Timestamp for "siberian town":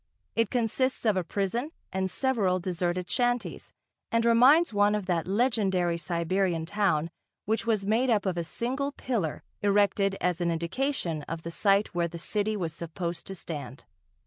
5.99-7.11